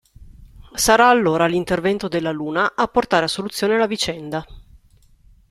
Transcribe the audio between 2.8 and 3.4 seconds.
portare a